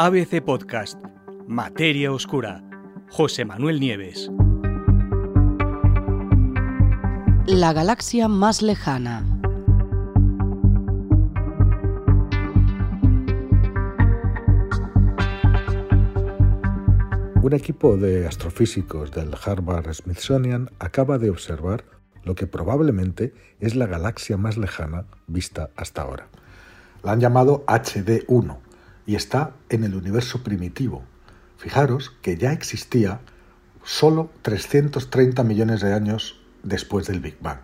[0.00, 0.96] ABC Podcast,
[1.48, 2.62] Materia Oscura,
[3.10, 4.30] José Manuel Nieves.
[7.48, 9.26] La galaxia más lejana.
[17.42, 21.82] Un equipo de astrofísicos del Harvard Smithsonian acaba de observar
[22.22, 26.28] lo que probablemente es la galaxia más lejana vista hasta ahora.
[27.02, 28.67] La han llamado HD1
[29.08, 31.02] y está en el universo primitivo.
[31.56, 33.22] Fijaros que ya existía
[33.82, 37.60] solo 330 millones de años después del Big Bang.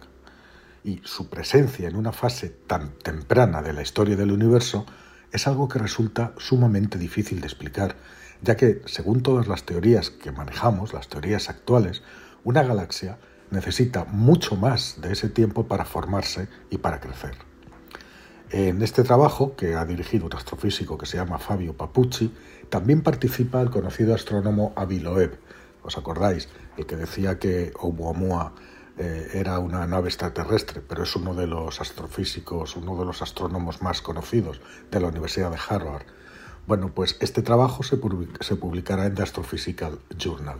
[0.84, 4.86] Y su presencia en una fase tan temprana de la historia del universo
[5.32, 7.96] es algo que resulta sumamente difícil de explicar,
[8.40, 12.02] ya que, según todas las teorías que manejamos, las teorías actuales,
[12.42, 13.18] una galaxia
[13.50, 17.36] necesita mucho más de ese tiempo para formarse y para crecer.
[18.50, 22.32] En este trabajo, que ha dirigido un astrofísico que se llama Fabio Papucci,
[22.68, 25.38] también participa el conocido astrónomo Avi Loeb.
[25.82, 26.48] ¿Os acordáis?
[26.76, 28.52] El que decía que Oumuamua
[28.96, 33.82] eh, era una nave extraterrestre, pero es uno de los astrofísicos, uno de los astrónomos
[33.82, 36.04] más conocidos de la Universidad de Harvard.
[36.66, 37.98] Bueno, pues este trabajo se,
[38.40, 40.58] se publicará en The Astrophysical Journal.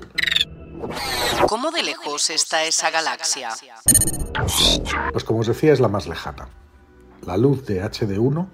[1.48, 3.50] ¿Cómo de lejos está esa galaxia?
[5.12, 6.48] Pues como os decía, es la más lejana.
[7.26, 8.48] La luz de HD1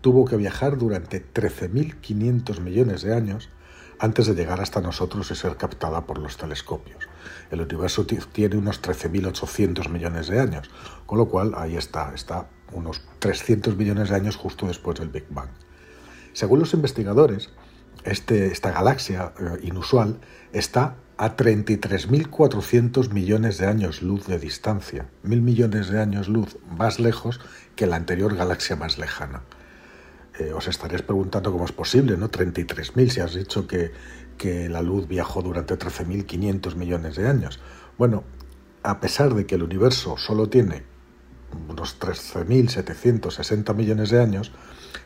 [0.00, 3.48] tuvo que viajar durante 13.500 millones de años
[3.98, 7.08] antes de llegar hasta nosotros y ser captada por los telescopios.
[7.50, 10.70] El universo tiene unos 13.800 millones de años,
[11.06, 15.26] con lo cual ahí está, está unos 300 millones de años justo después del Big
[15.30, 15.50] Bang.
[16.32, 17.50] Según los investigadores,
[18.04, 20.20] este, esta galaxia eh, inusual
[20.52, 26.98] está a 33.400 millones de años luz de distancia, mil millones de años luz más
[26.98, 27.40] lejos
[27.76, 29.42] que la anterior galaxia más lejana.
[30.38, 32.30] Eh, os estaréis preguntando cómo es posible, ¿no?
[32.30, 33.92] 33.000, si has dicho que,
[34.38, 37.60] que la luz viajó durante 13.500 millones de años.
[37.98, 38.24] Bueno,
[38.82, 40.84] a pesar de que el universo solo tiene
[41.68, 44.52] unos 13.760 millones de años,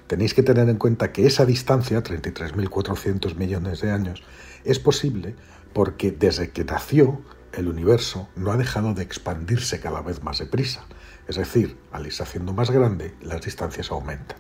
[0.06, 4.22] tenéis que tener en cuenta que esa distancia, 33.400 millones de años,
[4.64, 5.34] es posible
[5.72, 7.20] porque desde que nació
[7.52, 10.84] el universo no ha dejado de expandirse cada vez más deprisa.
[11.28, 14.38] Es decir, al irse haciendo más grande, las distancias aumentan.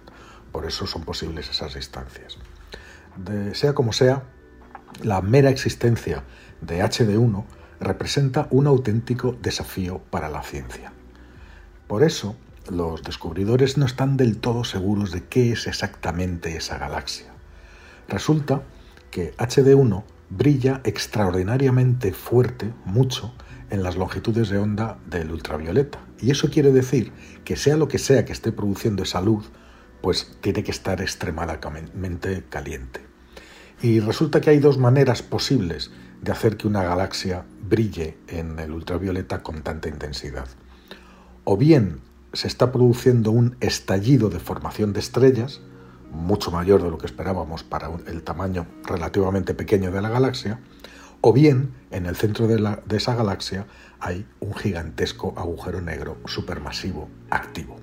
[0.52, 2.38] Por eso son posibles esas distancias.
[3.52, 4.24] sea como sea,
[5.02, 6.24] la mera existencia
[6.60, 7.44] de HD1
[7.80, 10.92] representa un auténtico desafío para la ciencia.
[11.86, 12.36] Por eso,
[12.70, 17.32] los descubridores no están del todo seguros de qué es exactamente esa galaxia.
[18.08, 18.62] Resulta
[19.10, 23.34] que HD1 brilla extraordinariamente fuerte, mucho,
[23.70, 26.00] en las longitudes de onda del ultravioleta.
[26.20, 27.12] Y eso quiere decir
[27.44, 29.50] que sea lo que sea que esté produciendo esa luz,
[30.00, 33.00] pues tiene que estar extremadamente caliente.
[33.82, 35.90] Y resulta que hay dos maneras posibles
[36.22, 40.48] de hacer que una galaxia brille en el ultravioleta con tanta intensidad.
[41.44, 42.00] O bien
[42.34, 45.60] se está produciendo un estallido de formación de estrellas,
[46.12, 50.60] mucho mayor de lo que esperábamos para el tamaño relativamente pequeño de la galaxia,
[51.20, 53.66] o bien en el centro de, esa galaxia
[53.98, 57.76] hay un gigantesco agujero negro supermasivo activo.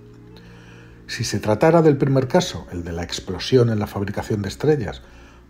[1.08, 5.02] Si se tratara del primer caso, el de la explosión en la fabricación de estrellas,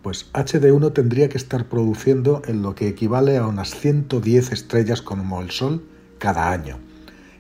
[0.01, 5.41] pues HD1 tendría que estar produciendo en lo que equivale a unas 110 estrellas como
[5.41, 5.83] el Sol
[6.17, 6.79] cada año.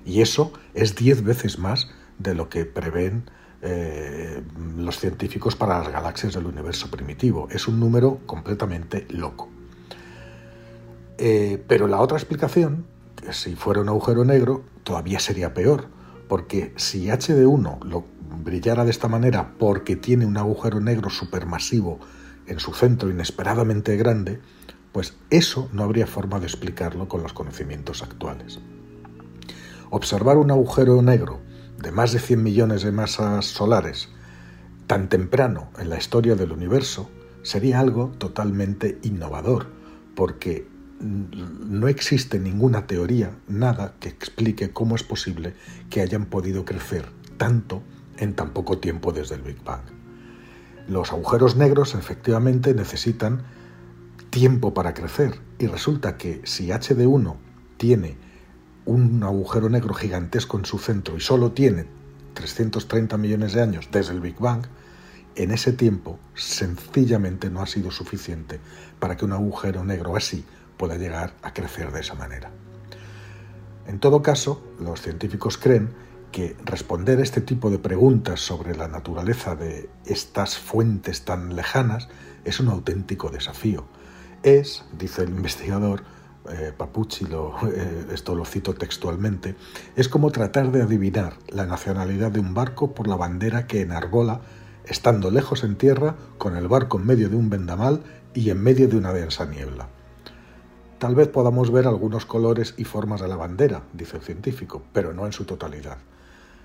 [0.05, 3.29] Y eso es 10 veces más de lo que prevén
[3.61, 4.41] eh,
[4.77, 7.47] los científicos para las galaxias del universo primitivo.
[7.51, 9.49] Es un número completamente loco.
[11.17, 12.85] Eh, pero la otra explicación,
[13.15, 15.87] que si fuera un agujero negro, todavía sería peor,
[16.27, 18.05] porque si HD1 lo
[18.43, 21.99] brillara de esta manera porque tiene un agujero negro supermasivo
[22.47, 24.39] en su centro inesperadamente grande,
[24.91, 28.59] pues eso no habría forma de explicarlo con los conocimientos actuales.
[29.91, 31.41] Observar un agujero negro
[31.77, 34.07] de más de 100 millones de masas solares
[34.87, 37.09] tan temprano en la historia del universo
[37.43, 39.67] sería algo totalmente innovador,
[40.15, 40.65] porque
[41.01, 45.55] no existe ninguna teoría, nada que explique cómo es posible
[45.89, 47.05] que hayan podido crecer
[47.35, 47.83] tanto
[48.17, 49.83] en tan poco tiempo desde el Big Bang.
[50.87, 53.43] Los agujeros negros efectivamente necesitan
[54.29, 57.35] tiempo para crecer y resulta que si HD1
[57.75, 58.30] tiene
[58.85, 61.85] un agujero negro gigantesco en su centro y solo tiene
[62.33, 64.65] 330 millones de años desde el Big Bang,
[65.35, 68.59] en ese tiempo sencillamente no ha sido suficiente
[68.99, 70.43] para que un agujero negro así
[70.77, 72.51] pueda llegar a crecer de esa manera.
[73.87, 75.89] En todo caso, los científicos creen
[76.31, 82.07] que responder este tipo de preguntas sobre la naturaleza de estas fuentes tan lejanas
[82.45, 83.85] es un auténtico desafío.
[84.43, 86.03] Es, dice el investigador,
[86.49, 89.55] eh, Papucci, lo, eh, esto lo cito textualmente,
[89.95, 94.41] es como tratar de adivinar la nacionalidad de un barco por la bandera que enarbola,
[94.85, 98.01] estando lejos en tierra, con el barco en medio de un vendamal
[98.33, 99.89] y en medio de una densa niebla.
[100.97, 105.13] Tal vez podamos ver algunos colores y formas de la bandera, dice el científico, pero
[105.13, 105.97] no en su totalidad.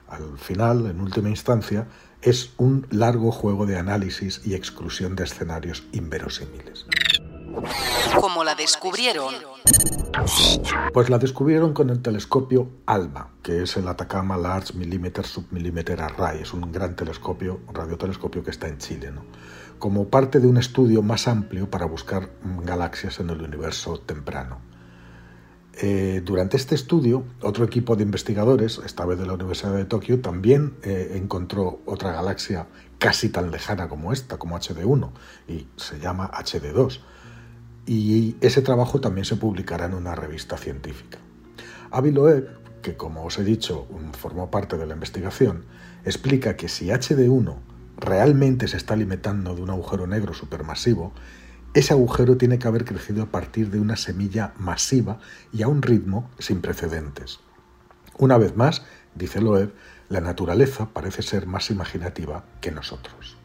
[0.08, 1.88] Al final, en última instancia,
[2.22, 6.86] es un largo juego de análisis y exclusión de escenarios inverosímiles.
[8.20, 9.34] ¿Cómo la descubrieron?
[10.92, 16.42] Pues la descubrieron con el telescopio ALMA, que es el Atacama Large Millimeter Submillimeter Array.
[16.42, 19.12] Es un gran telescopio, un radiotelescopio que está en Chile,
[19.78, 22.30] como parte de un estudio más amplio para buscar
[22.62, 24.60] galaxias en el universo temprano.
[25.78, 30.22] Eh, durante este estudio, otro equipo de investigadores, esta vez de la Universidad de Tokio,
[30.22, 32.66] también eh, encontró otra galaxia
[32.98, 35.10] casi tan lejana como esta, como HD1,
[35.48, 37.00] y se llama HD2.
[37.86, 41.18] Y ese trabajo también se publicará en una revista científica.
[41.90, 42.48] Avi Loeb,
[42.82, 43.86] que como os he dicho
[44.18, 45.64] formó parte de la investigación,
[46.04, 47.56] explica que si HD1
[47.96, 51.12] realmente se está alimentando de un agujero negro supermasivo,
[51.74, 55.18] ese agujero tiene que haber crecido a partir de una semilla masiva
[55.52, 57.40] y a un ritmo sin precedentes.
[58.18, 58.82] Una vez más,
[59.14, 59.72] dice Loeb,
[60.08, 63.36] la naturaleza parece ser más imaginativa que nosotros.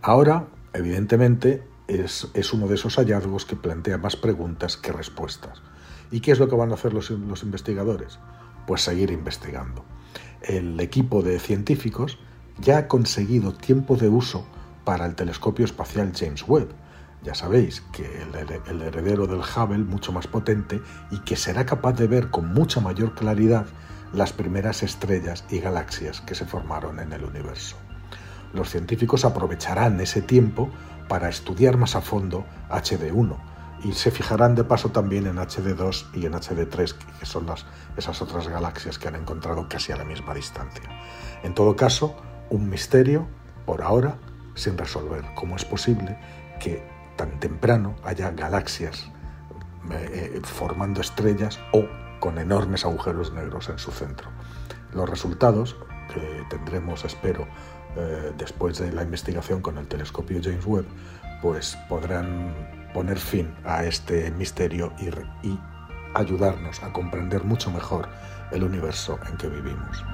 [0.00, 5.62] Ahora, evidentemente, es, uno de esos hallazgos que plantea más preguntas que respuestas.
[6.10, 8.18] ¿Y qué es lo que van a hacer los, investigadores?
[8.66, 9.84] Pues seguir investigando.
[10.42, 12.18] El equipo de científicos
[12.58, 14.46] ya ha conseguido tiempo de uso
[14.84, 16.74] para el telescopio espacial James Webb,
[17.22, 18.04] ya sabéis que
[18.68, 20.82] el, heredero del Hubble, mucho más potente,
[21.12, 23.66] y que será capaz de ver con mucha mayor claridad
[24.12, 27.76] las primeras estrellas y galaxias que se formaron en el universo.
[28.52, 30.70] Los científicos aprovecharán ese tiempo
[31.08, 33.36] para estudiar más a fondo HD1
[33.84, 37.46] y se fijarán de paso también en HD2 y en HD3, que son
[37.96, 40.84] esas otras galaxias que han encontrado casi a la misma distancia.
[41.42, 42.16] En todo caso,
[42.50, 43.26] un misterio,
[43.66, 44.18] por ahora,
[44.54, 45.24] sin resolver.
[45.34, 46.16] ¿Cómo es posible
[46.60, 49.10] que tan temprano haya galaxias
[49.90, 51.84] eh, eh, formando estrellas o
[52.20, 54.30] con enormes agujeros negros en su centro.
[54.92, 55.76] Los resultados
[56.14, 57.48] que tendremos, espero,
[57.96, 60.86] eh, después de la investigación con el telescopio James Webb,
[61.40, 62.54] pues podrán
[62.94, 64.92] poner fin a este misterio
[65.42, 65.58] y
[66.14, 68.08] ayudarnos a comprender mucho mejor
[68.52, 70.04] el universo en que vivimos.